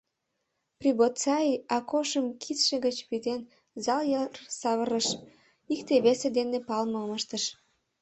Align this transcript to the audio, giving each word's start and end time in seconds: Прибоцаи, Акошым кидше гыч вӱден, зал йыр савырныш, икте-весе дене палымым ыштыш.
Прибоцаи, 0.79 1.51
Акошым 1.77 2.25
кидше 2.41 2.75
гыч 2.85 2.97
вӱден, 3.09 3.41
зал 3.83 4.01
йыр 4.11 4.31
савырныш, 4.59 5.07
икте-весе 5.73 6.27
дене 6.37 6.57
палымым 6.67 7.09
ыштыш. 7.17 7.43